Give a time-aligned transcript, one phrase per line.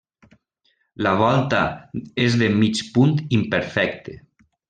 [1.07, 1.59] La volta
[2.25, 4.19] és de mig punt imperfecte.